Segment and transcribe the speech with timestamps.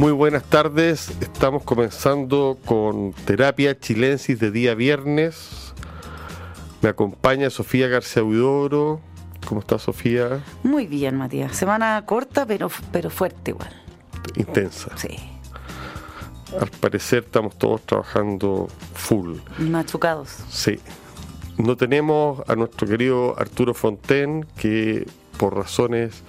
[0.00, 5.74] Muy buenas tardes, estamos comenzando con terapia chilensis de día viernes.
[6.80, 9.02] Me acompaña Sofía García Huidoro.
[9.46, 10.42] ¿Cómo está Sofía?
[10.62, 11.54] Muy bien, Matías.
[11.54, 13.68] Semana corta, pero, pero fuerte igual.
[14.36, 14.96] Intensa.
[14.96, 15.18] Sí.
[16.58, 19.36] Al parecer estamos todos trabajando full.
[19.58, 20.30] Machucados.
[20.48, 20.80] Sí.
[21.58, 25.06] No tenemos a nuestro querido Arturo Fonten, que
[25.36, 26.22] por razones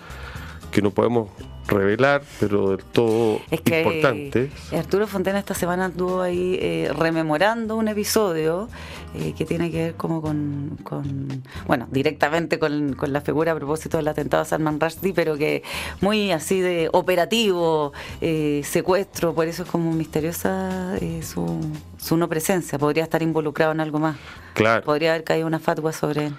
[0.73, 1.29] que no podemos
[1.71, 4.51] revelar, pero del todo Es que importante.
[4.77, 8.67] Arturo Fontena esta semana anduvo ahí eh, rememorando un episodio
[9.15, 13.55] eh, que tiene que ver como con, con- bueno, directamente con, con la figura a
[13.55, 15.63] propósito del atentado a Salman Rushdie, pero que
[16.01, 21.59] muy así de operativo, eh, secuestro, por eso es como misteriosa eh, su,
[21.97, 22.77] su no presencia.
[22.77, 24.17] Podría estar involucrado en algo más.
[24.53, 26.33] Claro, Podría haber caído una fatwa sobre él.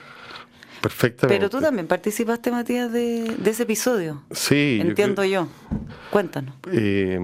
[0.82, 1.38] Perfectamente.
[1.38, 4.22] Pero tú también participaste, Matías, de, de ese episodio.
[4.30, 5.48] Sí, Entiendo yo.
[6.10, 6.54] Cuéntanos.
[6.70, 7.18] Eh,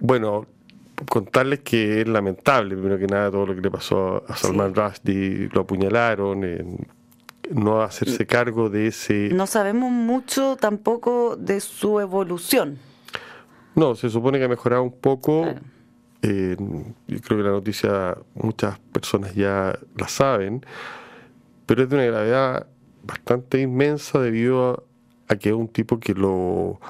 [0.00, 0.46] bueno,
[1.08, 5.50] contarles que es lamentable, primero que nada, todo lo que le pasó a Salman Rushdie,
[5.52, 6.86] lo apuñalaron, en
[7.50, 9.30] no hacerse cargo de ese...
[9.32, 12.78] No sabemos mucho tampoco de su evolución.
[13.74, 15.42] No, se supone que ha mejorado un poco.
[15.42, 15.60] Claro.
[16.20, 16.56] Eh,
[17.06, 20.64] yo creo que la noticia muchas personas ya la saben,
[21.68, 22.66] pero es de una gravedad
[23.04, 24.70] bastante inmensa debido
[25.28, 26.80] a, a que es un tipo que lo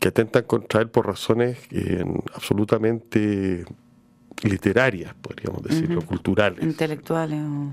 [0.00, 3.64] que atentan contra él por razones eh, absolutamente
[4.42, 6.62] literarias, podríamos decirlo, culturales.
[6.64, 7.40] Intelectuales.
[7.42, 7.72] o-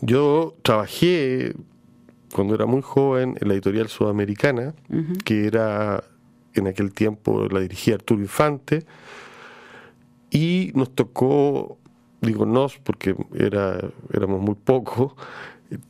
[0.00, 1.54] Yo trabajé
[2.34, 4.74] cuando era muy joven en la editorial sudamericana,
[5.24, 6.02] que era
[6.54, 8.84] en aquel tiempo la dirigía Arturo Infante,
[10.30, 11.78] y nos tocó,
[12.22, 13.78] digo nos porque era,
[14.12, 15.12] éramos muy pocos,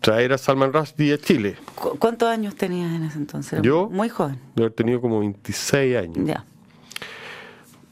[0.00, 1.56] traer a Salman Rushdie a Chile.
[1.74, 3.60] ¿Cu- ¿Cuántos años tenías en ese entonces?
[3.62, 3.88] ¿Yo?
[3.90, 4.38] Muy joven.
[4.56, 6.44] De haber tenido como 26 años Ya.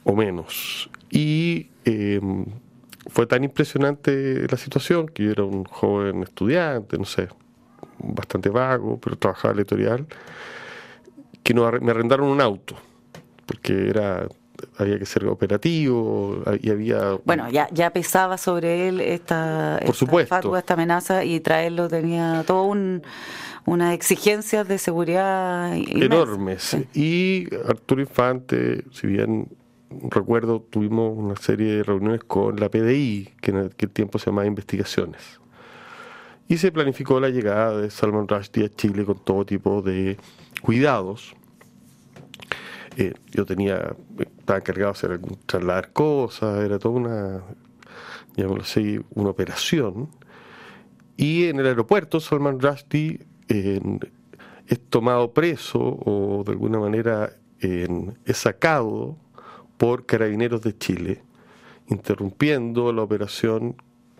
[0.05, 0.91] o menos.
[1.11, 2.21] Y eh,
[3.09, 7.29] fue tan impresionante la situación que yo era un joven estudiante, no sé,
[7.99, 10.07] bastante vago, pero trabajaba en la editorial,
[11.43, 12.77] que nos me arrendaron un auto,
[13.47, 14.27] porque era
[14.79, 19.99] había que ser operativo y había Bueno, ya, ya pesaba sobre él esta, Por esta
[19.99, 20.35] supuesto.
[20.35, 23.03] fatwa, esta amenaza y traerlo tenía todo un
[23.67, 26.63] unas exigencias de seguridad enormes.
[26.63, 26.87] Sí.
[26.95, 29.49] Y Arturo Infante, si bien
[30.09, 34.47] recuerdo, tuvimos una serie de reuniones con la PDI, que en aquel tiempo se llamaba
[34.47, 35.41] Investigaciones.
[36.49, 40.17] Y se planificó la llegada de Salman Rushdie a Chile con todo tipo de
[40.63, 41.35] cuidados.
[42.97, 47.43] Eh, yo tenía, estaba encargado de trasladar cosas, era toda una,
[48.37, 50.09] llamémoslo así, una operación.
[51.17, 57.89] Y en el aeropuerto, Salman Rushdie es tomado preso o de alguna manera eh,
[58.25, 59.17] es sacado
[59.77, 61.23] por carabineros de Chile,
[61.89, 63.77] interrumpiendo la operación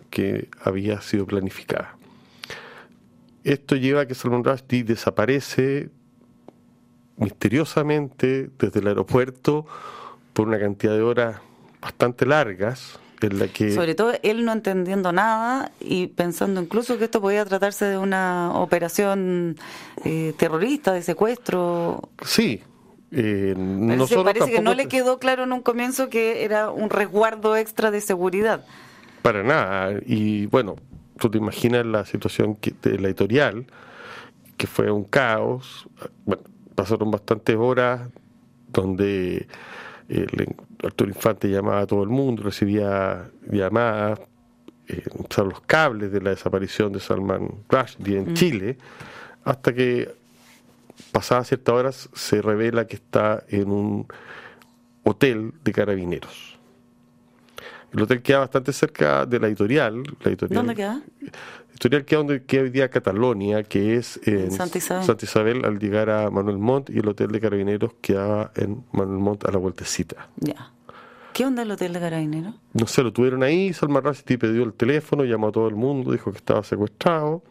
[0.09, 1.97] que había sido planificada.
[3.43, 5.89] Esto lleva a que Salman Rushdie desaparece
[7.17, 9.65] misteriosamente desde el aeropuerto
[10.33, 11.37] por una cantidad de horas
[11.81, 17.05] bastante largas en la que Sobre todo él no entendiendo nada y pensando incluso que
[17.05, 19.57] esto podía tratarse de una operación
[20.03, 22.09] eh, terrorista, de secuestro.
[22.25, 22.61] sí
[23.11, 27.57] eh, nosotros parece que no le quedó claro en un comienzo que era un resguardo
[27.57, 28.65] extra de seguridad.
[29.21, 29.99] Para nada.
[30.05, 30.77] Y bueno,
[31.19, 33.65] tú te imaginas la situación que, de la editorial,
[34.55, 35.87] que fue un caos.
[36.25, 36.43] Bueno,
[36.75, 38.09] pasaron bastantes horas
[38.67, 39.47] donde
[40.09, 44.19] eh, el Arturo Infante llamaba a todo el mundo, recibía llamadas,
[44.87, 45.03] eh,
[45.37, 48.77] los cables de la desaparición de Salman Rushdie en Chile,
[49.43, 50.13] hasta que
[51.11, 54.07] pasadas ciertas horas se revela que está en un
[55.03, 56.59] hotel de carabineros.
[57.93, 60.03] El hotel queda bastante cerca de la editorial.
[60.21, 61.01] La editorial ¿Dónde queda?
[61.81, 65.03] La editorial queda donde queda hoy día Catalonia, que es en, Santa Isabel.
[65.03, 69.17] Santa Isabel al llegar a Manuel Montt y el hotel de carabineros quedaba en Manuel
[69.17, 70.29] Montt a la vueltecita.
[70.37, 70.71] Ya.
[71.33, 72.53] ¿Qué onda el hotel de carabineros?
[72.73, 76.11] No sé, lo tuvieron ahí, Salman Rushdie pidió el teléfono, llamó a todo el mundo,
[76.11, 77.41] dijo que estaba secuestrado,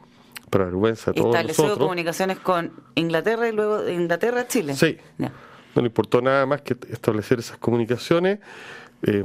[0.48, 1.86] para vergüenza de todos Estableció nosotros.
[1.88, 4.74] comunicaciones con Inglaterra y luego de Inglaterra a Chile.
[4.74, 4.96] Sí.
[5.18, 5.32] Ya.
[5.74, 8.38] No le importó nada más que establecer esas comunicaciones.
[9.02, 9.24] Eh,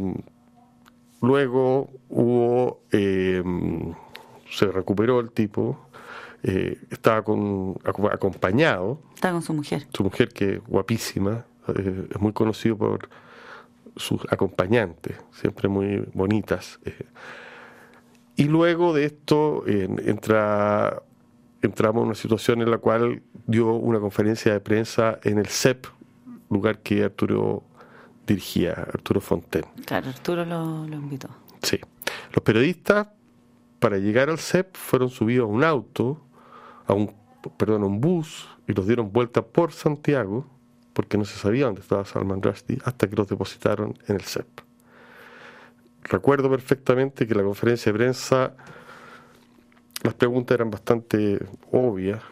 [1.21, 3.43] luego hubo, eh,
[4.49, 5.87] se recuperó el tipo,
[6.43, 9.87] eh, estaba con, aco- acompañado, Está con su mujer.
[9.93, 13.09] su mujer que es guapísima, eh, es muy conocido por
[13.95, 16.79] sus acompañantes, siempre muy bonitas.
[16.85, 16.93] eh.
[18.35, 21.01] Y luego de esto entra,
[21.61, 25.85] entramos en una situación en la cual dio una conferencia de prensa en el CEP
[26.49, 27.63] lugar que Arturo
[28.27, 29.63] dirigía, Arturo Fonten.
[29.85, 31.29] Claro, Arturo lo, lo invitó.
[31.61, 31.79] Sí.
[32.33, 33.07] Los periodistas,
[33.85, 36.19] para llegar al CEP, fueron subidos a un auto,
[36.87, 37.13] a un,
[37.55, 40.47] perdón, a un bus, y los dieron vuelta por Santiago,
[40.93, 44.47] porque no se sabía dónde estaba Salman Rushdie, hasta que los depositaron en el CEP.
[46.01, 48.53] Recuerdo perfectamente que la conferencia de prensa,
[50.01, 51.37] las preguntas eran bastante
[51.71, 52.23] obvias,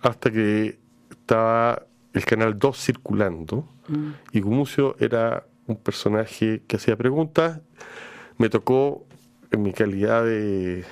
[0.00, 0.78] hasta que
[1.10, 1.82] estaba
[2.14, 4.12] el canal 2 circulando, Mm.
[4.32, 7.60] y Gumucio era un personaje que hacía preguntas.
[8.38, 9.04] Me tocó,
[9.50, 10.84] en mi calidad de,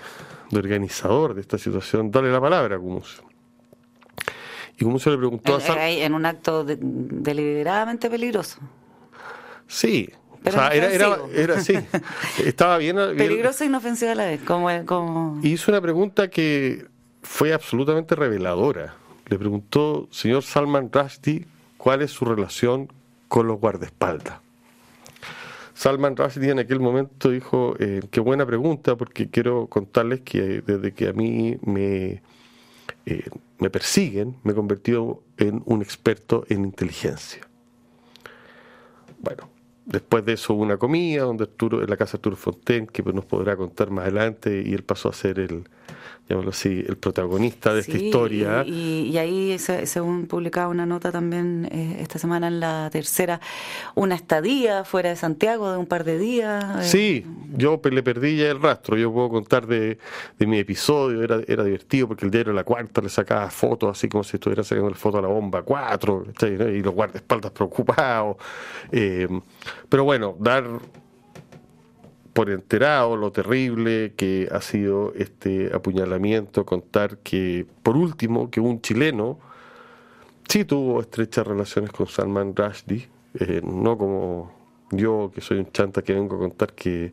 [0.50, 3.22] de organizador de esta situación, darle la palabra a Gumucio.
[4.78, 8.58] Y Gumucio le preguntó a En, Sal- en un acto de- deliberadamente peligroso.
[9.66, 10.08] Sí,
[10.44, 11.74] o sea, era, era, era sí,
[12.44, 12.96] estaba bien.
[12.96, 14.42] bien- Peligroso e inofensivo a la vez.
[14.42, 15.40] Como, como...
[15.42, 16.86] Y hizo una pregunta que
[17.22, 18.94] fue absolutamente reveladora.
[19.28, 21.46] Le preguntó, señor Salman Rushdie,
[21.78, 22.92] cuál es su relación
[23.28, 24.38] con los guardaespaldas.
[25.76, 30.92] Salman Rushdie en aquel momento dijo, eh, qué buena pregunta, porque quiero contarles que desde
[30.94, 32.22] que a mí me,
[33.04, 33.28] eh,
[33.58, 37.46] me persiguen, me he convertido en un experto en inteligencia.
[39.18, 39.50] Bueno,
[39.84, 43.02] después de eso hubo una comida donde Arturo, en la casa de Arturo Fonten, que
[43.02, 45.68] nos podrá contar más adelante, y él pasó a ser el,
[46.28, 48.64] llamémoslo así, el protagonista de esta historia.
[48.66, 53.40] Y, y ahí, se- según publicaba una nota también eh, esta semana en la tercera,
[53.94, 56.80] una estadía fuera de Santiago de un par de días.
[56.84, 58.96] eh, Sí, yo le perdí ya el rastro.
[58.96, 59.98] Yo puedo contar de,
[60.38, 64.08] de mi episodio, era, era divertido porque el diario La Cuarta le sacaba fotos así
[64.08, 66.52] como si estuviera sacando la foto a la bomba 4, ¿cachai?
[66.58, 66.68] ¿no?
[66.68, 68.36] y los guardaespaldas preocupados.
[68.90, 69.28] Eh,
[69.88, 70.64] pero bueno, dar
[72.36, 78.82] por enterado lo terrible que ha sido este apuñalamiento, contar que, por último, que un
[78.82, 79.38] chileno
[80.46, 83.08] sí tuvo estrechas relaciones con Salman Rushdie,
[83.40, 84.52] eh, no como
[84.90, 87.10] yo, que soy un chanta que vengo a contar que,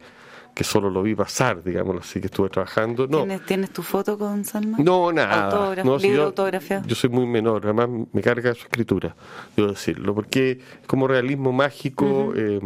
[0.53, 3.07] que solo lo vi pasar, digámoslo así, que estuve trabajando.
[3.07, 4.83] No, ¿Tienes, ¿Tienes tu foto con Salman?
[4.83, 5.45] no, nada.
[5.45, 6.85] Autógrafo, No, si libro yo, autografiado.
[6.85, 9.15] yo soy muy menor, además me carga su escritura,
[9.55, 12.59] debo decirlo, porque es como realismo mágico eh,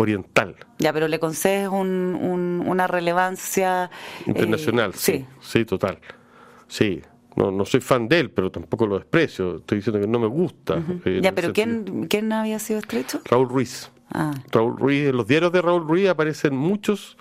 [0.00, 5.98] oriental, Ya, pero le concedes un, un- una relevancia eh, internacional, sí, sí, total.
[6.68, 7.02] Sí,
[7.36, 10.26] no, no soy fan de él, pero tampoco lo desprecio, estoy diciendo que no me
[10.26, 10.82] gusta.
[11.04, 13.20] eh, Ya, pero ¿quién, ¿quién había sido estrecho?
[13.26, 13.90] Raúl Ruiz.
[14.12, 17.16] Ah, Raúl Ruiz, en los diarios de Raúl Ruiz aparecen muchos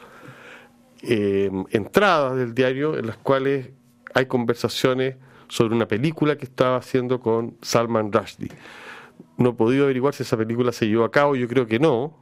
[1.01, 3.69] eh, entradas del diario en las cuales
[4.13, 5.15] hay conversaciones
[5.47, 8.51] sobre una película que estaba haciendo con Salman Rushdie.
[9.37, 12.13] No he podido averiguar si esa película se llevó a cabo, yo creo que no,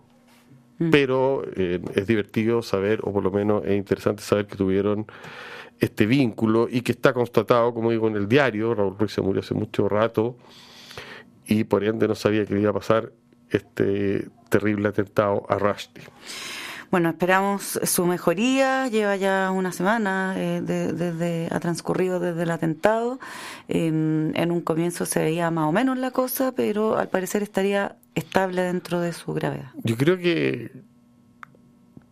[0.91, 5.07] pero eh, es divertido saber, o por lo menos es interesante saber que tuvieron
[5.79, 8.73] este vínculo y que está constatado, como digo, en el diario.
[8.73, 10.37] Raúl Ruiz se murió hace mucho rato
[11.45, 13.11] y por ende no sabía que iba a pasar
[13.49, 16.03] este terrible atentado a Rushdie.
[16.89, 18.87] Bueno, esperamos su mejoría.
[18.87, 23.19] Lleva ya una semana eh, de- desde ha transcurrido desde el atentado.
[23.67, 27.97] En, en un comienzo se veía más o menos la cosa, pero al parecer estaría
[28.15, 29.71] estable dentro de su gravedad.
[29.83, 30.71] Yo creo que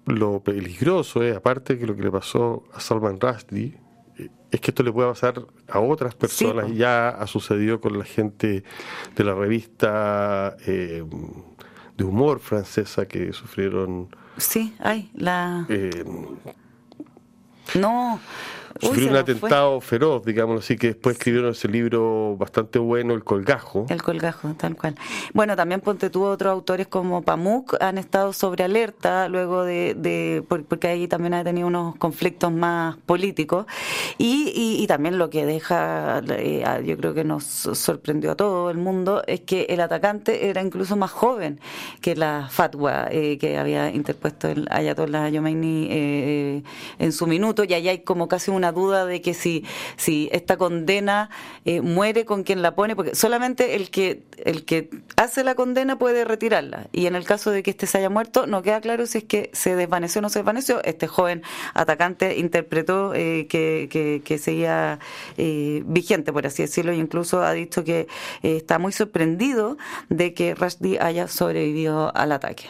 [0.06, 3.78] lo peligroso es, aparte que lo que le pasó a Salman Rushdie,
[4.18, 6.66] eh, es que esto le puede pasar a otras personas.
[6.68, 6.74] po.
[6.74, 8.64] ya ha sucedido con la gente
[9.16, 11.04] de la revista eh,
[11.98, 16.04] de humor francesa que sufrieron Sí, hay la eh,
[17.76, 18.20] no.
[18.82, 19.20] Se un fue.
[19.20, 23.86] atentado feroz, digámoslo así, que después escribieron ese libro bastante bueno, El Colgajo.
[23.90, 24.96] El colgajo, tal cual.
[25.34, 30.44] Bueno, también ponte tú otros autores como Pamuk han estado sobre alerta luego de, de
[30.48, 33.66] por- porque ahí también ha tenido unos conflictos más políticos
[34.18, 38.70] y, y, y también lo que deja, eh, yo creo que nos sorprendió a todo
[38.70, 41.60] el mundo es que el atacante era incluso más joven
[42.02, 46.64] que la fatwa eh, que había interpuesto el Ayatollah Khomeini eh,
[47.00, 49.66] en su minuto y allá hay como casi una duda de que si,
[49.98, 51.30] si esta condena
[51.66, 55.98] eh, muere con quien la pone, porque solamente el que, el que hace la condena
[55.98, 56.88] puede retirarla.
[56.92, 59.24] Y en el caso de que este se haya muerto, no queda claro si es
[59.24, 60.84] que se desvaneció o no se desvaneció.
[60.84, 61.44] Este joven
[61.74, 65.00] atacante interpretó eh, que, que, que seguía
[65.38, 68.08] eh, vigente, por así decirlo, e incluso ha dicho que
[68.42, 69.78] está muy sorprendido
[70.10, 72.70] de que Rushdie haya sobrevivido al ataque.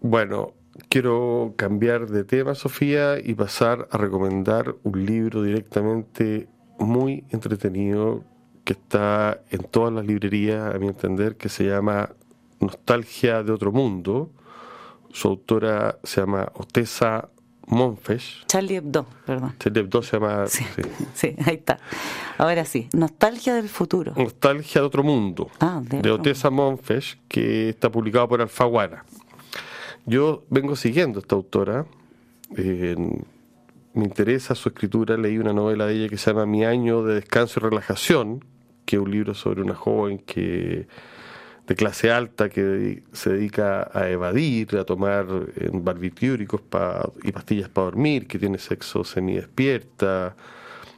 [0.00, 0.54] Bueno,
[0.88, 6.48] quiero cambiar de tema, Sofía, y pasar a recomendar un libro directamente
[6.78, 8.24] muy entretenido
[8.64, 12.10] que está en todas las librerías, a mi entender, que se llama
[12.60, 14.30] Nostalgia de otro mundo.
[15.10, 17.28] Su autora se llama Otesa
[17.66, 18.46] Monfesh.
[18.46, 19.54] Charlie Hebdo, perdón.
[19.58, 20.46] Charlie Hebdo se llama...
[20.46, 20.64] Sí,
[21.14, 21.34] sí.
[21.44, 21.78] ahí está.
[22.38, 24.14] Ahora sí, Nostalgia del futuro.
[24.16, 25.50] Nostalgia de otro mundo.
[25.60, 29.04] Ah, de, Otesa Monfesh, que está publicado por Alfaguara.
[30.04, 31.86] Yo vengo siguiendo a esta autora.
[32.56, 35.16] me interesa su escritura.
[35.16, 38.44] Leí una novela de ella que se llama Mi año de descanso y relajación,
[38.84, 40.86] que es un libro sobre una joven que
[41.66, 45.26] de clase alta que se dedica a evadir, a tomar
[45.72, 46.62] barbitúricos
[47.22, 50.34] y pastillas para dormir, que tiene sexo semidespierta,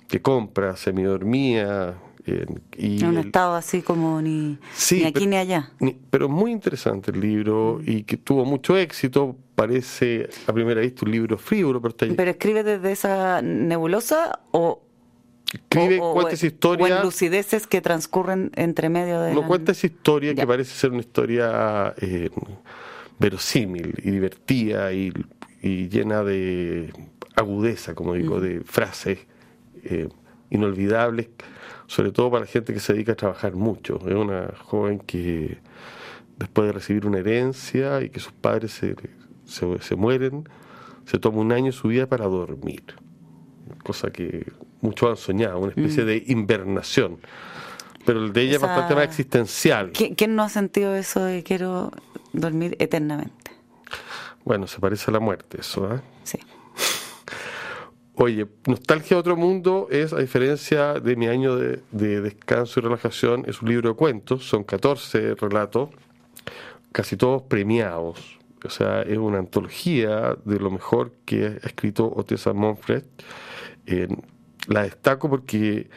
[0.09, 1.95] que compra semidormía.
[2.27, 4.59] Y un estado así como ni,
[5.05, 5.71] aquí ni allá.
[6.11, 9.37] pero muy interesante el libro y que tuvo mucho éxito.
[9.55, 14.83] Parece a primera vista un libro frívolo, pero está ¿Pero escribe desde esa nebulosa o,
[15.53, 17.01] escribe, cuenta esa historia.
[17.01, 19.33] O lucideces que transcurren entre medio de.
[19.33, 22.31] No cuenta esa historia que parece ser una historia eh,
[23.19, 25.13] verosímil y divertida y,
[25.63, 26.93] llena de
[27.37, 29.21] agudeza, como digo, de frases
[29.85, 30.09] eh,
[30.51, 31.29] inolvidables,
[31.87, 33.99] sobre todo para la gente que se dedica a trabajar mucho.
[34.07, 35.59] Es una joven que
[36.39, 38.97] después de recibir una herencia y que sus padres se,
[39.45, 40.49] se, se mueren,
[41.07, 42.83] se toma un año de su vida para dormir
[43.83, 46.07] cosa que muchos han soñado, una especie mm.
[46.07, 47.19] de invernación.
[48.05, 49.93] Pero el de ella es bastante más existencial.
[49.93, 51.91] ¿Quién no ha sentido eso de quiero
[52.33, 53.53] dormir eternamente?
[54.45, 56.01] Bueno, se parece a la muerte eso, ¿eh?
[56.25, 56.39] Sí.
[58.17, 62.83] Oye, Nostalgia de otro mundo es, a diferencia de mi año de, de, descanso y
[62.85, 65.91] relajación, es un libro de cuentos, son 14 relatos,
[66.93, 68.39] casi todos premiados.
[68.65, 73.03] O sea, es una antología de lo mejor que ha escrito Otessa Monfred
[74.69, 75.89] la destaco porque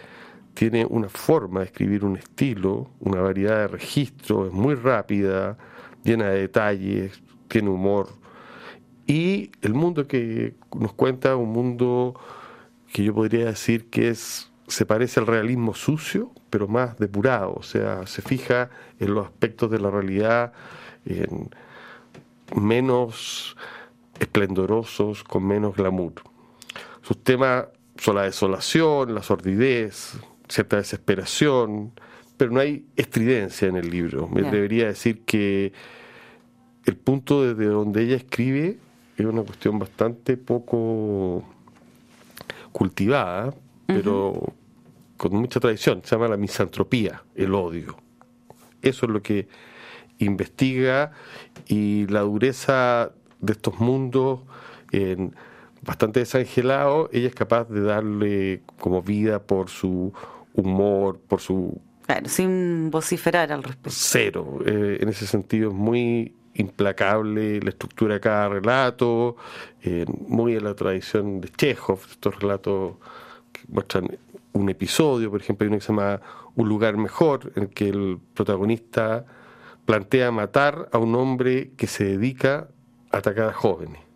[0.53, 5.57] tiene una forma de escribir un estilo, una variedad de registros, es muy rápida,
[6.03, 8.09] llena de detalles, tiene humor.
[9.07, 12.19] Y el mundo que nos cuenta un mundo
[12.91, 17.63] que yo podría decir que es se parece al realismo sucio, pero más depurado, o
[17.63, 20.51] sea, se fija en los aspectos de la realidad
[21.05, 21.49] en
[22.55, 23.55] menos
[24.19, 26.13] esplendorosos, con menos glamour.
[27.01, 31.93] Sus temas son la desolación, la sordidez, cierta desesperación,
[32.35, 34.27] pero no hay estridencia en el libro.
[34.27, 35.71] Me debería decir que
[36.85, 38.77] el punto desde donde ella escribe
[39.17, 41.43] es una cuestión bastante poco
[42.71, 43.53] cultivada,
[43.85, 44.53] pero
[45.17, 46.01] con mucha tradición.
[46.03, 47.97] Se llama la misantropía, el odio.
[48.81, 49.47] Eso es lo que
[50.19, 51.11] investiga
[51.67, 54.41] y la dureza de estos mundos
[54.91, 55.35] en
[55.81, 60.13] bastante desangelado, ella es capaz de darle como vida por su
[60.53, 61.81] humor, por su...
[62.05, 63.89] Claro, sin vociferar al respecto.
[63.91, 64.59] Cero.
[64.65, 69.35] Eh, en ese sentido es muy implacable la estructura de cada relato,
[69.81, 72.95] eh, muy en la tradición de Chekhov, estos relatos
[73.67, 74.17] muestran
[74.53, 76.21] un episodio, por ejemplo, hay uno que se llama
[76.55, 79.25] Un lugar mejor, en el que el protagonista
[79.85, 82.67] plantea matar a un hombre que se dedica
[83.11, 84.07] a atacar a jóvenes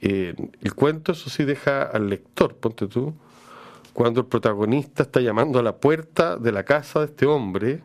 [0.00, 3.14] el cuento, eso sí, deja al lector, ponte tú,
[3.92, 7.82] cuando el protagonista está llamando a la puerta de la casa de este hombre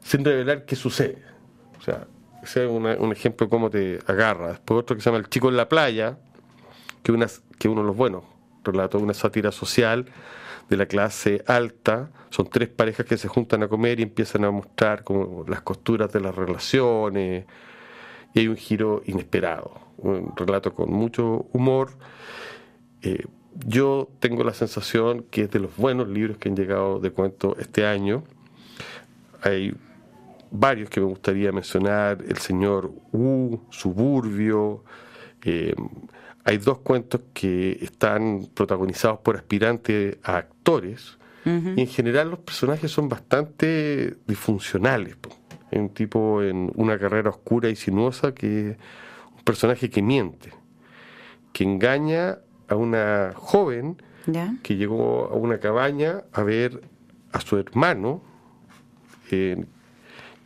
[0.00, 1.22] sin revelar qué sucede.
[1.82, 2.06] O sea,
[2.44, 4.50] ese es un ejemplo de cómo te agarra.
[4.50, 6.16] Después otro que se llama El chico en la playa,
[7.02, 7.26] que, una,
[7.58, 8.22] que uno de los buenos
[8.62, 10.06] relatos, una sátira social
[10.70, 12.10] de la clase alta.
[12.30, 16.12] Son tres parejas que se juntan a comer y empiezan a mostrar como las costuras
[16.12, 17.46] de las relaciones,
[18.32, 21.90] y hay un giro inesperado, un relato con mucho humor.
[23.02, 23.24] Eh,
[23.66, 27.56] yo tengo la sensación que es de los buenos libros que han llegado de cuento
[27.58, 28.22] este año.
[29.42, 29.74] Hay
[30.52, 34.84] varios que me gustaría mencionar, El señor U, Suburbio.
[35.42, 35.74] Eh,
[36.44, 42.88] hay dos cuentos que están protagonizados por aspirantes a actores y en general los personajes
[42.92, 45.16] son bastante disfuncionales
[45.78, 48.76] un tipo en una carrera oscura y sinuosa que
[49.36, 50.52] un personaje que miente,
[51.52, 53.96] que engaña a una joven
[54.62, 56.82] que llegó a una cabaña a ver
[57.32, 58.22] a su hermano,
[59.30, 59.64] eh,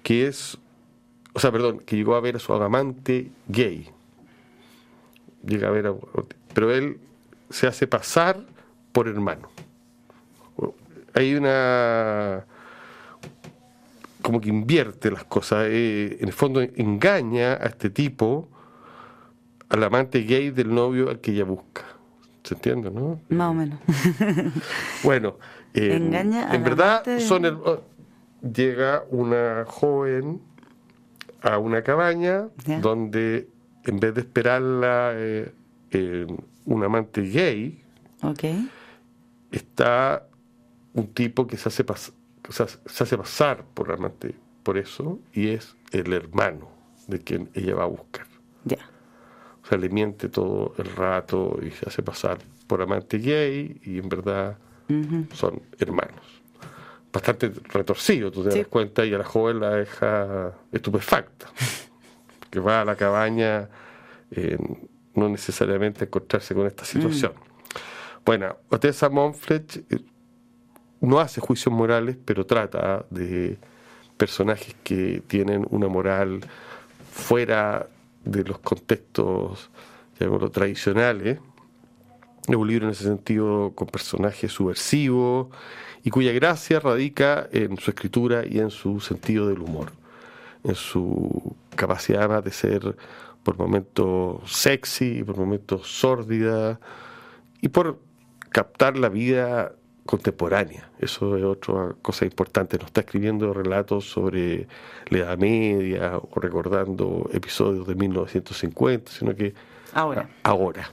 [0.07, 0.57] que es,
[1.33, 3.91] o sea, perdón, que llegó a ver a su amante gay.
[5.45, 5.93] Llega a ver
[6.55, 7.01] pero él
[7.51, 8.39] se hace pasar
[8.93, 9.49] por hermano.
[11.13, 12.45] Hay una
[14.23, 18.49] como que invierte las cosas, eh, en el fondo engaña a este tipo,
[19.69, 21.83] al amante gay del novio al que ella busca.
[22.45, 23.19] ¿Se entiende, no?
[23.31, 23.81] Más o menos.
[25.03, 25.37] bueno,
[25.75, 27.96] engaña en verdad son oh,
[28.53, 30.41] llega una joven
[31.43, 32.49] a una cabaña
[32.81, 33.49] donde
[33.85, 35.53] en vez de esperarla eh,
[35.91, 37.81] en un amante gay,
[39.53, 40.27] está
[40.95, 42.13] un tipo que se hace, pas-
[42.49, 46.69] o sea, se hace pasar por amante por eso y es el hermano
[47.07, 48.27] de quien ella va a buscar.
[48.65, 48.79] Ya.
[49.63, 53.99] O sea, le miente todo el rato y se hace pasar por amante gay y
[53.99, 54.59] en verdad
[55.33, 56.25] son hermanos.
[57.17, 58.59] Bastante retorcido, tú te Sí.
[58.59, 61.47] das cuenta, y a la joven la deja estupefacta.
[62.51, 63.69] Que va a la cabaña
[64.31, 64.57] eh,
[65.15, 67.33] no necesariamente a encontrarse con esta situación.
[68.25, 69.99] Bueno, Otessa Monfletch eh,
[71.01, 73.59] no hace juicios morales, pero trata de
[74.17, 76.41] personajes que tienen una moral
[77.11, 77.89] fuera
[78.25, 79.71] de los contextos,
[80.19, 81.39] llamémoslo, tradicionales.
[82.49, 85.49] Es un libro en ese sentido con personajes subversivos
[86.07, 89.91] y cuya gracia radica en su escritura y en su sentido del humor,
[90.63, 92.97] en su capacidad además de ser
[93.43, 96.79] por momentos sexy, por momentos sórdida
[97.61, 97.99] y por
[98.51, 99.73] captar la vida
[100.05, 100.89] contemporánea.
[101.01, 102.79] Eso es otra cosa importante.
[102.79, 104.69] No está escribiendo relatos sobre
[105.09, 109.55] la Edad Media o recordando episodios de 1950, sino que
[109.93, 110.29] Ahora.
[110.45, 110.89] ahora.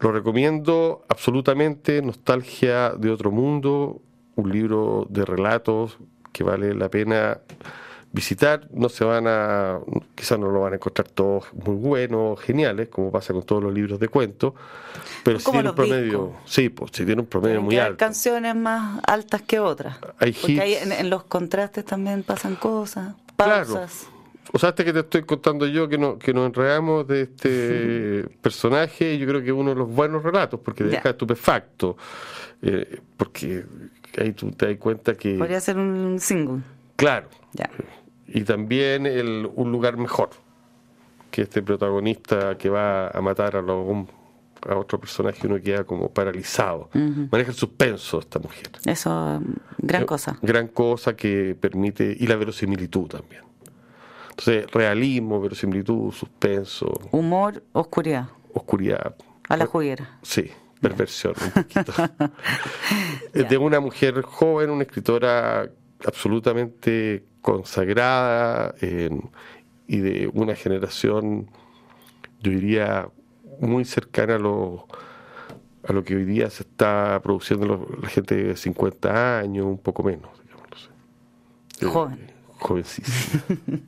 [0.00, 4.00] Lo recomiendo absolutamente, Nostalgia de otro mundo,
[4.36, 5.98] un libro de relatos
[6.32, 7.38] que vale la pena
[8.12, 8.68] visitar.
[8.72, 9.78] No se van a,
[10.14, 13.72] quizás no lo van a encontrar todos muy buenos, geniales, como pasa con todos los
[13.72, 14.52] libros de cuentos,
[15.24, 16.50] pero si tiene un promedio, discos.
[16.50, 17.96] sí, pues si tiene un promedio Tienen muy que alto.
[17.98, 19.96] canciones más altas que otras.
[20.18, 20.82] Hay Porque hits.
[20.82, 23.86] en, en los contrastes también pasan cosas, Claro.
[24.52, 28.24] O sea, este que te estoy contando yo, que, no, que nos enredamos de este
[28.42, 31.96] personaje, yo creo que es uno de los buenos relatos, porque deja estupefacto.
[32.60, 33.64] Eh, porque
[34.18, 36.62] ahí tú te das cuenta que, Podría ser un single.
[36.96, 37.70] claro, Ya.
[38.28, 40.30] y también el, un lugar mejor,
[41.30, 44.06] que este protagonista que va a matar a, los-
[44.68, 46.90] a otro personaje, uno queda como paralizado.
[47.32, 48.70] Maneja el suspenso esta mujer.
[48.84, 49.40] Eso,
[49.78, 50.38] gran Eh, cosa.
[50.42, 53.42] Gran cosa que permite, y la verosimilitud también.
[54.32, 58.28] Entonces, realismo, verosimilitud, suspenso, Humor, oscuridad.
[58.54, 59.14] oscuridad.
[59.48, 60.18] A la juguera.
[60.22, 61.92] Sí, perversión un poquito.
[63.48, 65.68] De una mujer joven, una escritora
[66.06, 68.74] absolutamente consagrada
[69.86, 71.50] y de una generación,
[72.40, 73.08] yo diría,
[73.60, 74.86] muy cercana a lo,
[75.86, 79.78] a lo que hoy día se está produciendo lo- la gente de 50 años, un
[79.78, 81.84] poco menos, digamos, no sé.
[81.84, 82.32] Eh, Joven.
[82.62, 83.42] Jovencísima.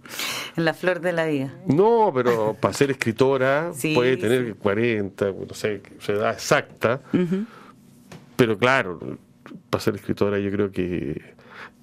[0.56, 1.52] En la flor de la vida.
[1.66, 4.52] No, pero para ser escritora Sí, puede tener sí.
[4.52, 7.00] 40, no sé, su edad exacta.
[8.36, 9.00] Pero claro,
[9.70, 11.34] para ser escritora yo creo que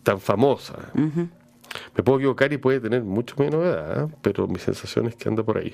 [0.03, 0.91] tan famosa.
[0.93, 4.13] Me puedo equivocar y puede tener mucho menos edad, ¿eh?
[4.21, 5.73] pero mi sensación es que anda por ahí.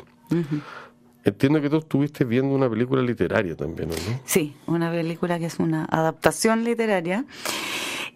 [1.23, 4.19] Entiendo que tú estuviste viendo una película literaria también, ¿o ¿no?
[4.25, 7.25] Sí, una película que es una adaptación literaria.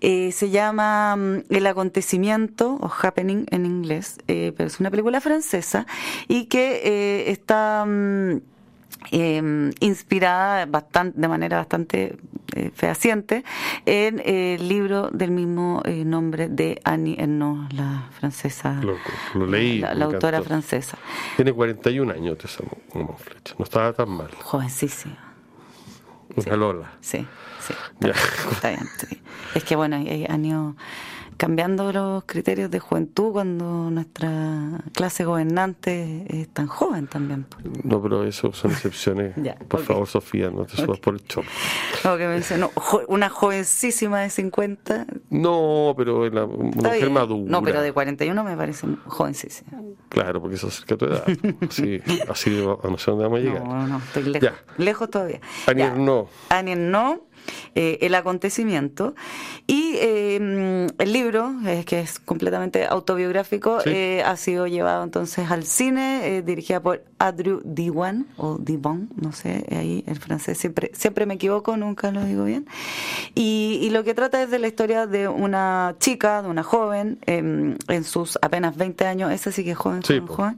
[0.01, 5.21] Eh, se llama mm, El acontecimiento, o Happening en inglés, eh, pero es una película
[5.21, 5.85] francesa
[6.27, 8.37] y que eh, está mm,
[9.11, 12.17] eh, inspirada bastante, de manera bastante
[12.55, 13.43] eh, fehaciente
[13.85, 18.97] en eh, el libro del mismo nombre de Annie Ernaux, la francesa, Lo,
[19.33, 19.79] lo leí.
[19.79, 20.97] la, autora francesa.
[21.35, 23.55] Tiene 41 años Tessa Monfletch.
[23.57, 24.29] No estaba tan mal.
[24.39, 25.30] Jovencísima.
[26.35, 26.91] Una Lola.
[27.01, 27.25] Sí,
[27.59, 27.73] sí.
[27.99, 28.11] Ya.
[28.51, 29.21] Está bien, sí.
[29.55, 30.75] Es que bueno, hay- han ido
[31.45, 37.47] cambiando los criterios de juventud cuando nuestra clase gobernante es tan joven también.
[37.83, 39.33] No, pero eso son excepciones.
[39.37, 39.85] Ya, por ok.
[39.87, 41.47] favor, Sofía, no te subas por el chorro.
[42.03, 45.07] Como que me dice, no, jo- una jovencísima de 50.
[45.31, 47.13] No, pero la- una está mujer bien.
[47.13, 47.51] madura.
[47.51, 49.81] No, pero de 41 me parece jovencísima.
[50.09, 51.23] Claro, porque eso acerca a tu edad.
[51.71, 51.99] Sí,
[52.29, 53.63] así no no sé dónde vamos a llegar.
[53.63, 54.53] No, no, estoy lejos, Ya.
[54.77, 55.41] lejos todavía.
[55.65, 55.87] Annie Ya.
[55.91, 56.29] Ernaux.
[56.49, 57.19] Annie Ernaux,
[57.75, 59.15] eh, El acontecimiento.
[59.67, 63.89] Y eh, mm, el libro, eh, que es completamente autobiográfico, Sí.
[63.93, 69.31] eh, ha sido llevado entonces al cine, eh, dirigida por Andrew Diwan, o Diwan, no
[69.31, 72.65] sé, ahí el francés siempre, siempre me equivoco, nunca lo digo bien.
[73.35, 77.19] Y, y lo que trata es de la historia de una chica, de una joven,
[77.25, 80.57] em, en sus apenas 20 años, esa sí que es joven, Sí, joven,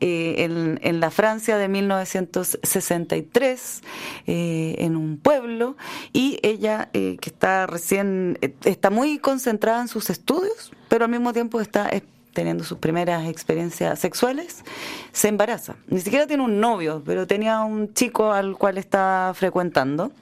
[0.00, 3.82] en, en la Francia de 1963,
[4.26, 5.76] eh, en un pueblo,
[6.14, 11.10] y ella, eh, que está recién, eh, está muy concentrada en sus estudios, pero al
[11.10, 14.64] mismo tiempo está eh, teniendo sus primeras experiencias sexuales,
[15.12, 15.74] se embaraza.
[15.88, 20.12] Ni siquiera tiene un novio, pero tenía un chico al cual está frecuentando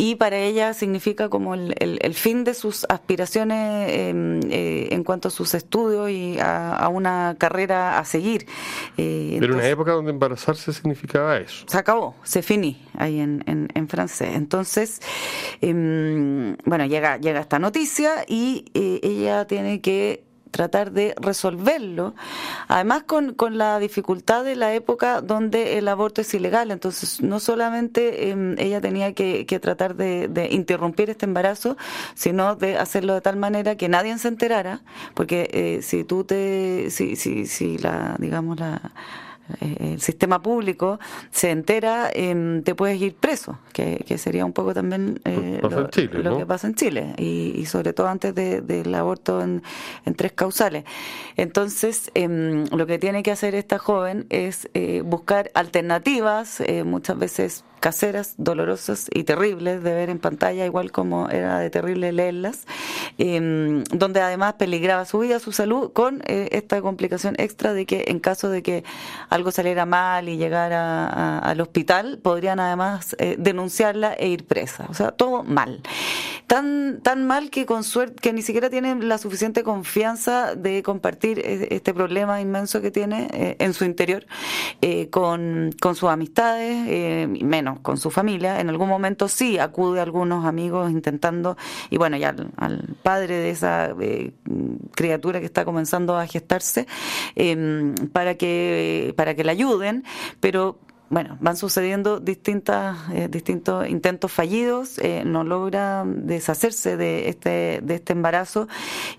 [0.00, 5.02] y para ella significa como el, el- el fin de sus aspiraciones eh, eh, en
[5.02, 8.46] cuanto a sus estudios y a, una carrera a seguir.
[8.96, 11.64] Eh, Pero una época donde embarazarse significaba eso.
[11.66, 13.42] Se acabó, se finí ahí en,
[13.74, 14.30] en, francés.
[14.34, 15.00] Entonces,
[15.60, 22.14] em, bueno, llega, llega esta noticia y eh, ella tiene que tratar de resolverlo.
[22.68, 26.70] Además, con, con, la dificultad de la época donde el aborto es ilegal.
[26.70, 31.76] Entonces, no solamente em, ella tenía que, que tratar de, de, interrumpir este embarazo,
[32.14, 34.82] sino de hacerlo de tal manera que nadie se enterara,
[35.14, 38.80] porque eh, si tú te, si, si, si la, digamos, la
[39.60, 40.98] el sistema público
[41.30, 46.46] se entera, eh, te puedes ir preso, que, sería un poco también eh, lo, que
[46.46, 49.62] pasa en Chile, y, sobre todo antes del aborto en,
[50.16, 50.84] tres causales.
[51.36, 57.64] Entonces, em, lo que tiene que hacer esta joven es eh, buscar alternativas, muchas veces
[57.78, 62.66] caseras, dolorosas y terribles de ver en pantalla, igual como era de terrible leerlas,
[63.18, 68.04] em, donde además peligraba su vida, su salud, con eh, esta complicación extra de que
[68.08, 68.84] en caso de que
[69.28, 74.86] algo saliera mal y llegara al hospital, podrían además eh, denunciarla e ir presa.
[74.88, 75.82] O sea, todo mal.
[76.46, 81.38] Tan, tan mal que con suerte, que ni siquiera tienen la suficiente confianza de compartir
[81.40, 84.26] e, este problema inmenso que tiene eh, en su interior
[85.10, 88.60] con, con sus amistades, menos con su familia.
[88.60, 91.56] En algún momento sí acude a algunos amigos intentando,
[91.90, 94.32] y bueno, ya al, padre de esa eh,
[94.94, 96.86] criatura que está comenzando a gestarse,
[97.34, 100.04] em, para, que, para que la ayuden,
[100.40, 100.78] pero
[101.10, 107.94] bueno, van sucediendo distintas, eh, distintos intentos fallidos, eh, no logra deshacerse de este, de
[107.94, 108.68] este embarazo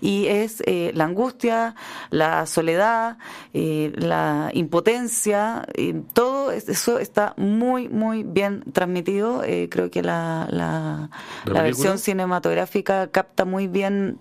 [0.00, 1.74] y es eh, la angustia,
[2.10, 3.18] la soledad,
[3.52, 5.66] la impotencia,
[6.12, 9.42] todo eso está muy, muy bien transmitido.
[9.68, 11.10] creo que la, la,
[11.44, 14.18] la versión cinematográfica capta muy bien,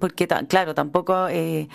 [0.00, 1.28] porque claro, tampoco...
[1.28, 1.68] Eh,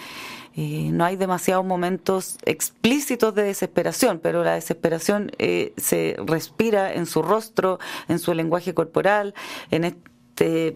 [0.91, 7.21] no hay demasiados momentos explícitos de desesperación, pero la desesperación eh, se respira en su
[7.21, 9.33] rostro, en su lenguaje corporal,
[9.71, 10.75] en este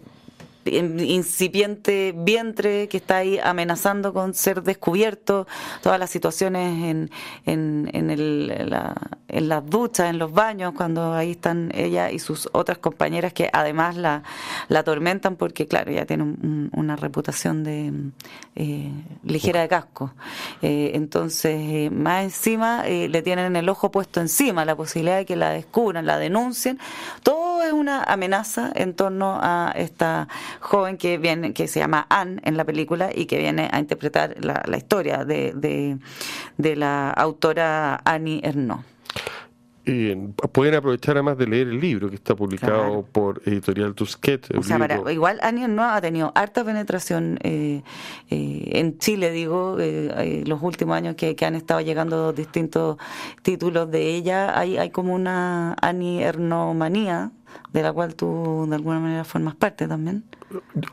[0.66, 5.46] incipiente vientre que está ahí amenazando con ser descubierto,
[5.82, 7.10] todas las situaciones en,
[7.46, 8.94] en, en, el, la,
[9.28, 13.50] en las duchas, en los baños, cuando ahí están ella y sus otras compañeras que
[13.52, 14.22] además la,
[14.68, 16.36] la atormentan porque, claro, ella tiene
[16.72, 17.92] una reputación de
[18.56, 18.90] eh,
[19.24, 20.12] ligera de casco.
[20.62, 25.36] Eh, entonces, eh, más encima, le tienen el ojo puesto encima, la posibilidad de que
[25.36, 26.78] la descubran, la denuncien.
[27.22, 30.28] Todo es una amenaza en torno a esta
[30.60, 34.36] joven que viene, que se llama Anne en la película y que viene a interpretar
[34.40, 35.98] la, la historia de, de,
[36.56, 38.93] de, la autora Annie Ernaux.
[39.86, 40.14] Y
[40.52, 43.94] pueden aprovechar además de leer el libro que está publicado por Editorial.
[43.98, 47.82] O sea, igual Annie no ha tenido harta penetración eh,
[48.30, 52.96] eh, en Chile, digo, eh, los últimos años que, que, han estado llegando distintos
[53.42, 54.58] títulos de ella.
[54.58, 57.32] Hay, hay como una Annie Ernomanía,
[57.74, 60.24] de la cual tú de alguna manera formas parte también.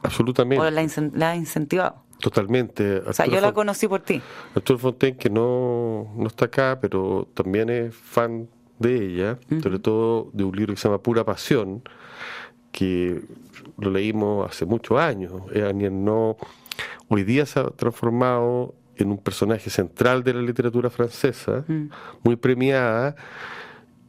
[0.04, 0.66] Absolutamente.
[0.66, 2.04] O la, la incentivado.
[2.20, 2.98] Totalmente.
[3.00, 4.22] o sea, yo la conocí por ti.
[4.54, 8.50] Arturo Fontaine, que no, no está acá, pero también es fan
[8.82, 11.84] de ella, sobre todo de un libro que se llama Pura Pasión,
[12.72, 13.22] que
[13.78, 15.32] lo leímos hace muchos años.
[15.92, 16.38] no
[17.08, 21.66] hoy día se ha transformado en un personaje central de la literatura francesa,
[22.24, 23.16] muy premiada,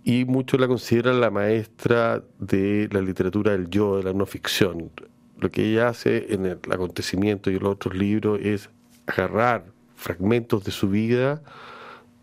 [0.04, 4.90] y muchos la consideran la maestra de la literatura del yo, de la no ficción.
[5.38, 8.70] Lo que ella hace en el acontecimiento y en los otros libros es
[9.06, 11.42] agarrar fragmentos de su vida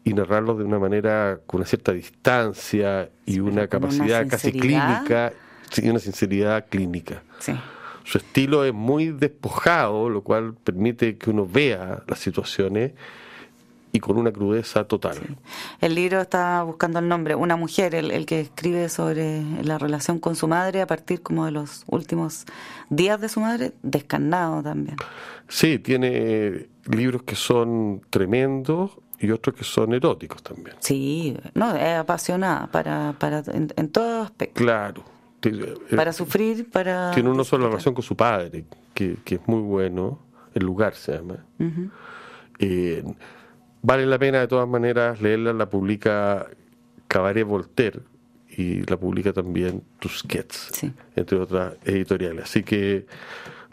[0.03, 5.33] y narrarlo de una manera con una cierta distancia y una capacidad casi clínica
[5.77, 7.23] y una sinceridad clínica.
[8.03, 12.93] Su estilo es muy despojado, lo cual permite que uno vea las situaciones
[13.91, 15.17] y con una crudeza total.
[15.81, 20.19] El libro está buscando el nombre, una mujer, el, el, que escribe sobre la relación
[20.19, 22.45] con su madre a partir como de los últimos
[22.89, 24.97] días de su madre, descarnado también.
[25.47, 30.75] Sí, tiene libros que son tremendos, y otros que son eróticos también.
[30.79, 34.63] Sí, no, es apasionada para, para en, en todos aspectos.
[34.63, 35.03] Claro.
[35.41, 37.11] Eh, para sufrir, para...
[37.11, 40.19] Tiene una sola relación con su padre, que, que es muy bueno,
[40.53, 41.45] el lugar se llama.
[42.59, 43.03] Eh,
[43.81, 46.45] vale la pena de todas maneras leerla, la publica
[47.07, 48.01] Cabaret Voltaire
[48.49, 50.71] y la publica también Tusquets,
[51.15, 52.43] entre otras editoriales.
[52.43, 53.05] Así que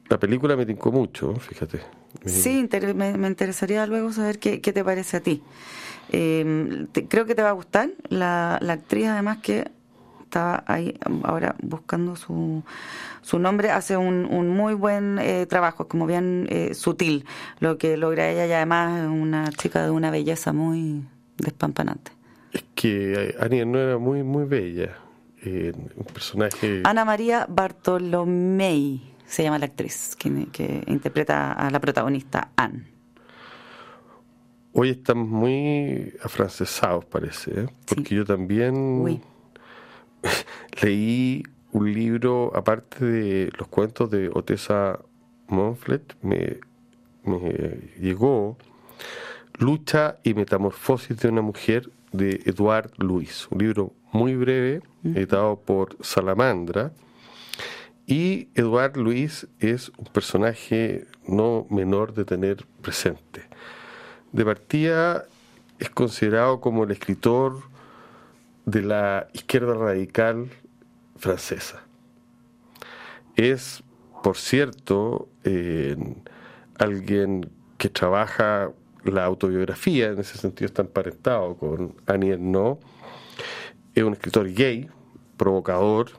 [0.08, 1.80] la película me tincó mucho, fíjate.
[2.24, 5.42] Sí, me, interesaría luego saber qué, te parece a ti.
[6.10, 7.90] Em, creo que te va a gustar.
[8.08, 9.70] La, actriz, además, que
[10.22, 12.62] está ahí ahora buscando su,
[13.22, 17.24] su nombre, hace un, un muy buen eh, trabajo, como bien eh, sutil
[17.60, 21.04] lo que logra ella y además es una chica de una belleza muy
[21.38, 22.12] despampanante.
[22.52, 24.96] Es que Annie no era muy, muy bella.
[25.44, 26.82] un personaje.
[26.84, 32.96] Ana María Bartolomei se llama la actriz que, que interpreta a la protagonista Anne.
[34.72, 37.66] Hoy estamos muy afrancesados, parece, ¿eh?
[37.88, 39.22] porque yo también
[40.82, 44.98] leí un libro, aparte de los cuentos de Otessa
[45.48, 46.60] Monflet, me,
[47.98, 48.56] llegó
[49.58, 55.96] Lucha y Metamorfosis de una mujer de Eduard Luis, un libro muy breve, editado por
[56.04, 56.92] Salamandra.
[58.06, 63.46] Y Eduard Luis es un personaje no menor de tener presente
[64.36, 65.24] de partida
[65.78, 67.62] es considerado como el escritor
[68.66, 70.50] de la izquierda radical
[71.16, 71.82] francesa.
[73.34, 73.82] Es,
[74.22, 75.28] por cierto,
[76.78, 78.70] alguien que trabaja
[79.04, 82.78] la autobiografía, en ese sentido está emparentado con Annie Ernaux,
[83.94, 84.88] es un escritor gay,
[85.38, 86.10] provocador,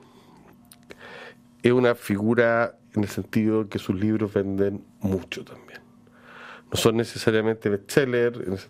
[1.63, 5.87] es una figura en el sentido que sus libros venden mucho también
[6.71, 8.67] no son necesariamente bestsellers,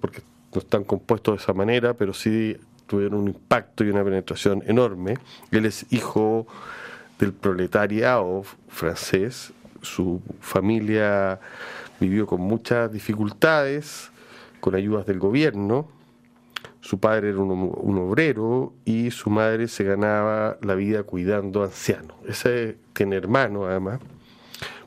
[0.00, 4.62] porque no están compuestos de esa manera, pero sí tuvieron un impacto y una penetración
[4.66, 5.18] enorme.
[5.50, 6.46] Él es hijo
[7.18, 11.40] del proletariado francés, su familia
[12.00, 14.10] vivió con muchas dificultades,
[14.60, 15.88] con ayudas del gobierno.
[16.84, 22.14] Su padre era un, obrero y su madre se ganaba la vida cuidando ancianos.
[22.28, 24.00] Ese tiene hermano además.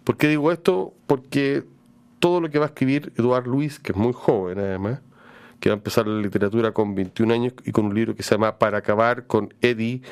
[0.03, 0.93] ¿Por qué digo esto?
[1.07, 1.63] Porque
[2.19, 4.99] todo lo que va a escribir Eduard Luis, que es muy joven además,
[5.59, 8.35] que va a empezar la literatura con 21 años y con un libro que se
[8.35, 10.03] llama Para acabar con Eddie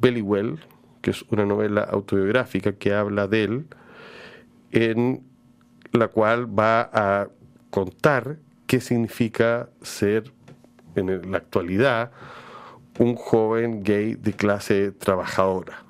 [0.00, 0.58] Bellywell,
[1.02, 3.66] que es una novela autobiográfica que habla de él,
[4.72, 5.22] en
[5.92, 7.28] la cual va a
[7.70, 10.32] contar qué significa ser
[10.96, 12.12] en la actualidad
[12.98, 15.82] un joven gay de clase trabajadora.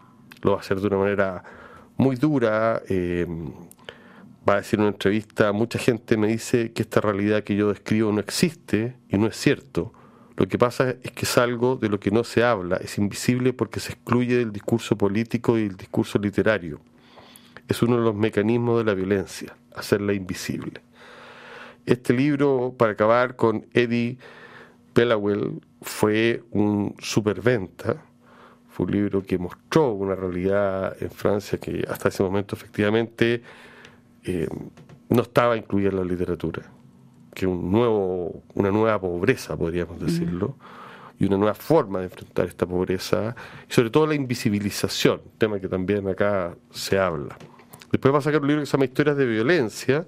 [0.42, 1.44] Lo va a hacer de una manera
[1.96, 3.26] muy dura, eh,
[4.48, 7.68] va a decir en una entrevista, mucha gente me dice que esta realidad que yo
[7.68, 9.92] describo no existe y no es cierto.
[10.36, 13.52] Lo que pasa es que es algo de lo que no se habla, es invisible
[13.52, 16.80] porque se excluye del discurso político y del discurso literario.
[17.68, 20.80] Es uno de los mecanismos de la violencia, hacerla invisible.
[21.84, 24.18] Este libro, para acabar con Eddie
[24.92, 27.96] Pelawell, fue un superventa.
[28.68, 33.42] Fue un libro que mostró una realidad en Francia que hasta ese momento efectivamente
[34.24, 34.48] eh,
[35.10, 36.62] no estaba incluida en la literatura,
[37.34, 40.56] que un nuevo, una nueva pobreza, podríamos decirlo,
[41.18, 43.36] y una nueva forma de enfrentar esta pobreza,
[43.68, 47.36] y sobre todo la invisibilización, tema que también acá se habla.
[47.90, 50.06] Después va a sacar un libro que se llama Historias de Violencia,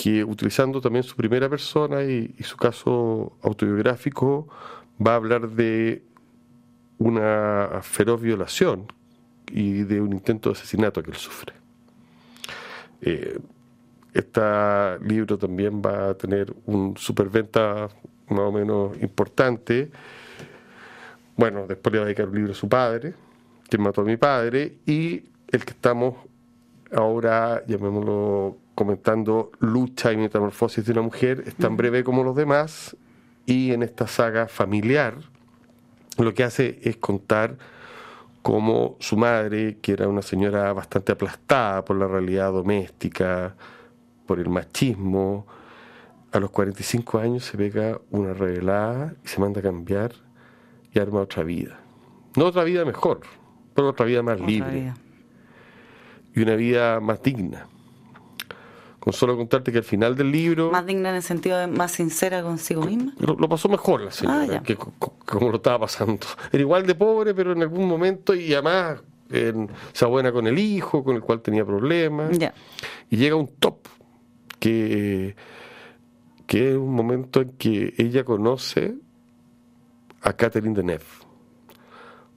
[0.00, 4.46] que utilizando también su primera persona y, su caso autobiográfico,
[5.04, 6.04] va a hablar de
[6.98, 8.86] una feroz violación
[9.50, 11.52] y de un intento de asesinato que él sufre.
[13.00, 14.40] Este
[15.00, 17.88] libro también va a tener un superventa
[18.28, 19.90] más o menos importante.
[21.36, 23.14] Bueno, después le va a dedicar un libro a su padre,
[23.68, 26.14] que mató a mi padre, y el que estamos
[26.92, 32.96] ahora, llamémoslo comentando, Lucha y Metamorfosis de una mujer, es tan breve como los demás,
[33.44, 35.16] y en esta saga familiar
[36.16, 37.58] lo que hace es contar
[38.40, 43.56] como su madre, que era una señora bastante aplastada por la realidad doméstica,
[44.26, 45.44] por el machismo,
[46.30, 50.12] a los 45 años se pega una revelada y se manda a cambiar
[50.92, 51.80] y arma otra vida.
[52.36, 53.22] No otra vida mejor,
[53.74, 54.92] pero otra vida más libre.
[56.32, 57.66] Y una vida más digna.
[59.08, 60.70] Con solo contarte que al final del libro...
[60.70, 63.14] Más digna en el sentido de más sincera consigo misma.
[63.18, 66.26] Lo, pasó mejor la señora, ah, que como lo estaba pasando.
[66.52, 69.00] Era igual de pobre, pero en algún momento, y además
[69.94, 72.38] se buena con el hijo, con el cual tenía problemas.
[73.08, 73.78] Y llega un top,
[74.58, 75.34] que,
[76.46, 78.94] que es un momento en que ella conoce
[80.20, 81.04] a Catherine Deneuve.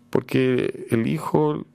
[0.10, 1.66] Porque el hijo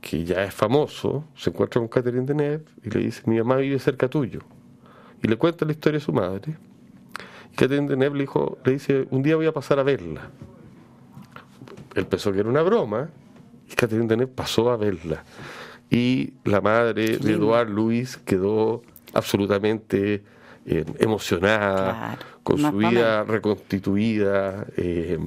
[0.00, 3.78] que ya es famoso, se encuentra con Catherine Deneuve y le dice, mi mamá vive
[3.78, 4.40] cerca tuyo.
[5.22, 6.56] Y le cuenta la historia de su madre.
[7.52, 10.30] Y Catherine Deneuve le, dijo, le dice, un día voy a pasar a verla.
[11.94, 13.08] Él pensó que era una broma
[13.70, 15.24] y Catherine Deneuve pasó a verla.
[15.90, 18.82] Y la madre de Eduard Luis quedó
[19.14, 20.22] absolutamente
[20.66, 24.66] eh, emocionada, con su vida reconstituida.
[24.76, 25.18] Eh,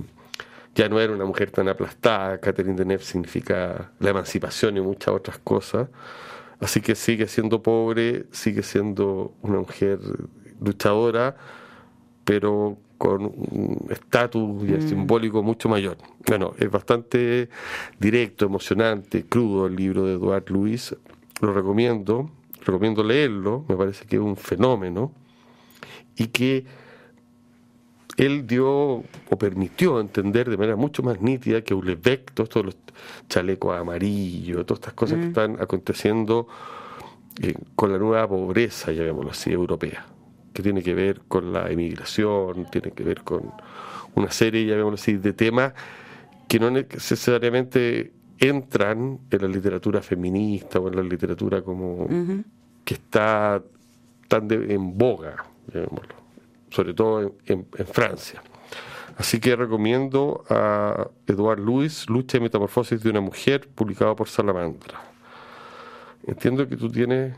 [0.75, 5.37] ya no era una mujer tan aplastada, Catherine Deneuve significa la emancipación y muchas otras
[5.39, 5.89] cosas,
[6.59, 9.99] así que sigue siendo pobre, sigue siendo una mujer
[10.61, 11.35] luchadora,
[12.23, 14.87] pero con un estatus mm.
[14.87, 15.97] simbólico mucho mayor.
[16.27, 17.49] Bueno, es bastante
[17.99, 20.95] directo, emocionante, crudo el libro de Eduard Luis,
[21.41, 22.29] lo recomiendo,
[22.63, 25.11] recomiendo leerlo, me parece que es un fenómeno
[26.15, 26.65] y que
[28.21, 32.77] él dio o permitió entender de manera mucho más nítida que Ulebeck, todos los
[33.27, 35.29] chalecos amarillos, todas estas cosas que mm.
[35.29, 36.47] están aconteciendo
[37.41, 40.05] eh, con la nueva pobreza, llamémoslo así, europea,
[40.53, 43.53] que tiene que ver con la emigración, tiene que ver con
[44.13, 45.73] una serie, llamémoslo así, de temas
[46.47, 52.07] que no necesariamente entran en la literatura feminista o en la literatura como
[52.85, 53.63] que está
[54.27, 55.37] tan en boga,
[55.73, 56.20] llamémoslo
[56.71, 58.41] sobre todo en, Francia.
[59.17, 64.99] Así que recomiendo a Eduard Luis, Lucha y Metamorfosis de una Mujer, publicado por Salamandra.
[66.25, 67.35] Entiendo que tú tienes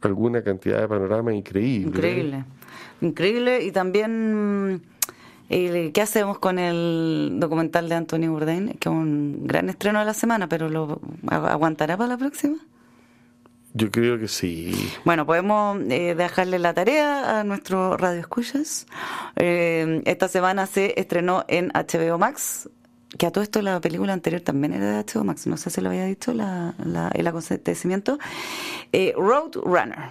[0.00, 1.94] alguna cantidad de panoramas increíbles.
[1.94, 2.44] Increíble,
[3.00, 3.64] increíble.
[3.64, 4.82] Y también,
[5.50, 8.68] eh, ¿qué hacemos con el documental de Antonio Bourdain?
[8.78, 12.56] Que es un gran estreno de la semana, pero ¿lo aguantará para la próxima?
[13.72, 14.74] Yo creo que sí.
[15.04, 18.86] Bueno, podemos eh, dejarle la tarea a nuestro Radio Escuchas.
[19.36, 22.68] Eh, esta semana se estrenó en HBO Max,
[23.16, 25.80] que a todo esto la película anterior también era de HBO Max, no sé si
[25.80, 26.74] lo había dicho la,
[27.14, 28.18] el acontecimiento.
[28.92, 30.10] Eh, Road Runner,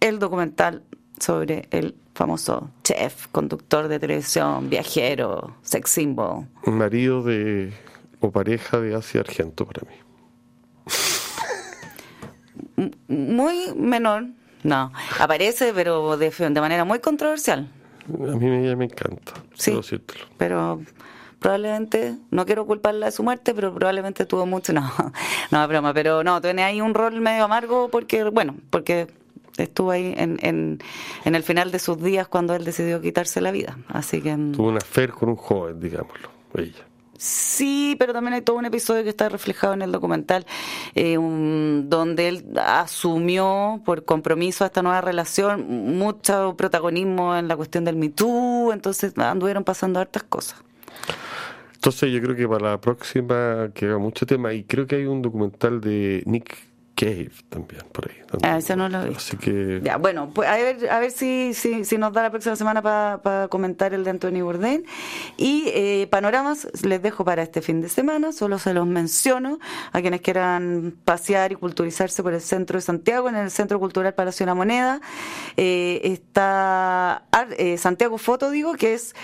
[0.00, 0.82] el documental
[1.20, 6.46] sobre el famoso chef, conductor de televisión, viajero, sex symbol.
[6.64, 7.72] Marido de
[8.20, 10.07] o pareja de Asia Argento para mí
[13.08, 14.26] muy menor,
[14.62, 17.68] no, aparece, pero de, de manera muy controversial.
[18.08, 19.78] A mí ella me encanta, sí,
[20.36, 20.80] pero
[21.38, 24.90] probablemente, no quiero culparla de su muerte, pero probablemente tuvo mucho, no,
[25.50, 29.08] no, broma, pero no, tiene ahí un rol medio amargo porque, bueno, porque
[29.56, 30.78] estuvo ahí en, en,
[31.24, 34.36] en el final de sus días cuando él decidió quitarse la vida, así que...
[34.36, 34.52] Mm.
[34.52, 36.87] Tuvo una fe con un joven, digámoslo, ella.
[37.18, 40.46] Sí, pero también hay todo un episodio que está reflejado en el documental,
[40.94, 47.84] eh, donde él asumió por compromiso a esta nueva relación mucho protagonismo en la cuestión
[47.84, 50.62] del Me Too, entonces anduvieron pasando hartas cosas.
[51.74, 55.06] Entonces yo creo que para la próxima que haga mucho tema, y creo que hay
[55.06, 56.67] un documental de Nick
[56.98, 58.16] Cave también por ahí.
[58.42, 58.98] Ah, eso no lo.
[58.98, 59.80] Así que...
[59.84, 62.82] Ya, bueno, pues a ver, a ver si, si, si nos da la próxima semana
[62.82, 64.84] para comentar el de Anthony Bourdain.
[65.36, 69.60] Y eh, panoramas les dejo para este fin de semana, solo se los menciono
[69.92, 74.12] a quienes quieran pasear y culturizarse por el centro de Santiago, en el Centro Cultural
[74.14, 75.00] Palacio de la Moneda.
[75.56, 77.22] Eh, está
[77.58, 79.14] eh, Santiago Foto, digo, que es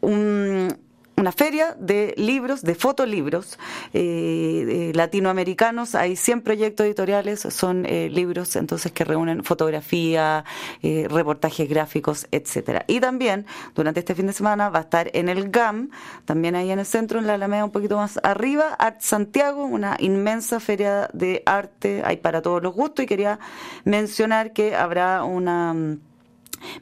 [0.00, 0.83] un
[1.24, 3.58] una feria de libros, de fotolibros
[3.94, 5.94] eh, latinoamericanos.
[5.94, 10.44] Hay 100 proyectos editoriales, son eh, libros entonces que reúnen fotografía,
[10.82, 12.84] eh, reportajes gráficos, etcétera.
[12.88, 15.88] Y también durante este fin de semana va a estar en el GAM,
[16.26, 19.96] también ahí en el centro, en la Alameda un poquito más arriba, Art Santiago, una
[20.00, 23.38] inmensa feria de arte, hay para todos los gustos y quería
[23.86, 25.74] mencionar que habrá una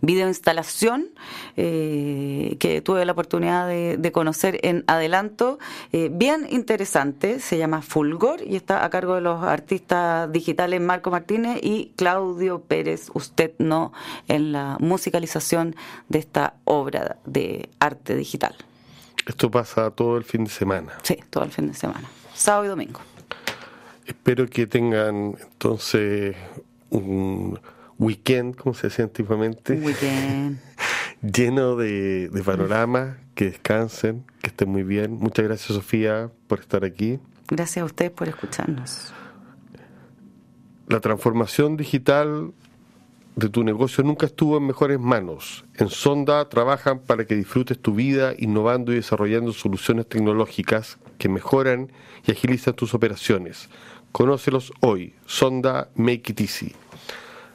[0.01, 1.09] videoinstalación
[1.57, 5.59] eh, que tuve la oportunidad de, conocer en adelanto,
[5.92, 11.11] eh, bien interesante, se llama Fulgor y está a cargo de los artistas digitales Marco
[11.11, 13.92] Martínez y Claudio Pérez, usted no,
[14.29, 15.75] en la musicalización
[16.09, 18.55] de esta obra de arte digital.
[19.27, 20.92] Esto pasa todo el fin de semana.
[21.03, 23.01] Sí, todo el fin de semana, sábado y domingo.
[24.05, 26.37] Espero que tengan entonces
[26.90, 27.59] un
[28.03, 29.75] weekend, como se decía antiguamente.
[29.75, 30.59] Weekend.
[31.23, 35.12] lleno de, de panoramas, que descansen, que estén muy bien.
[35.12, 37.19] Muchas gracias, Sofía, por estar aquí.
[37.49, 39.12] Gracias a ustedes por escucharnos.
[40.88, 42.53] La transformación digital
[43.37, 45.65] de tu negocio nunca estuvo en mejores manos.
[45.77, 51.90] En Sonda trabajan para que disfrutes tu vida innovando y desarrollando soluciones tecnológicas que mejoran
[52.27, 53.71] y agilizan tus operaciones.
[54.11, 55.15] Conócelos hoy.
[55.25, 56.75] Sonda Make It Easy.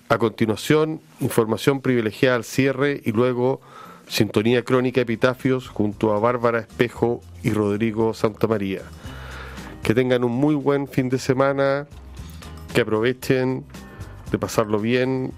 [0.09, 3.59] A continuación, información privilegiada al cierre y luego
[4.07, 8.83] sintonía crónica epitafios junto a Bárbara Espejo y Rodrigo Santamaría.
[9.83, 11.87] Que tengan un muy buen fin de semana,
[12.73, 13.65] que aprovechen
[14.31, 15.33] de pasarlo bien,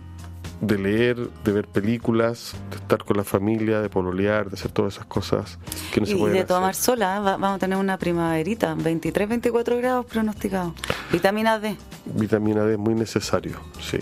[0.61, 4.95] de leer, de ver películas, de estar con la familia, de pololear, de hacer todas
[4.95, 5.57] esas cosas
[5.91, 7.19] que no se pueden Y de tomar sola, ¿eh?
[7.21, 10.73] vamos a tener una primaverita, 23, 24 grados pronosticados.
[11.11, 11.75] Vitamina D.
[12.05, 13.97] Vitamina D muy necesario, sí.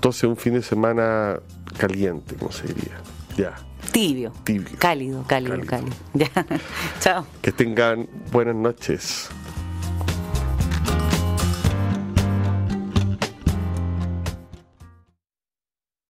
[0.00, 1.38] Entonces un fin de semana
[1.76, 3.02] caliente, como se diría.
[3.36, 3.54] Ya.
[3.92, 4.32] Tibio.
[4.44, 4.78] Tibio.
[4.78, 5.66] Cálido, cálido, cálido.
[5.66, 5.96] Cálido.
[6.14, 6.30] Ya.
[7.00, 7.26] Chao.
[7.42, 9.28] Que tengan buenas noches.